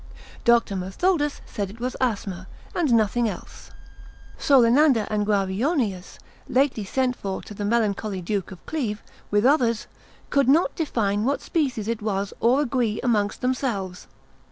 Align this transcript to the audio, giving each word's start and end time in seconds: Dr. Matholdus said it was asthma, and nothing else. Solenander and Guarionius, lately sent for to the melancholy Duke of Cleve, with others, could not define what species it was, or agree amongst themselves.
Dr. 0.45 0.75
Matholdus 0.75 1.41
said 1.45 1.69
it 1.69 1.79
was 1.79 1.93
asthma, 2.01 2.47
and 2.73 2.91
nothing 2.91 3.29
else. 3.29 3.69
Solenander 4.35 5.05
and 5.11 5.27
Guarionius, 5.27 6.17
lately 6.49 6.83
sent 6.83 7.15
for 7.15 7.39
to 7.43 7.53
the 7.53 7.63
melancholy 7.65 8.19
Duke 8.19 8.49
of 8.51 8.65
Cleve, 8.65 9.03
with 9.29 9.45
others, 9.45 9.85
could 10.31 10.49
not 10.49 10.75
define 10.75 11.23
what 11.23 11.39
species 11.43 11.87
it 11.87 12.01
was, 12.01 12.33
or 12.39 12.61
agree 12.61 12.99
amongst 13.03 13.41
themselves. 13.41 14.07